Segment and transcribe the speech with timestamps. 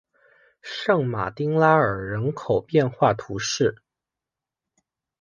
[0.63, 3.83] 圣马丁拉尔人口变化图示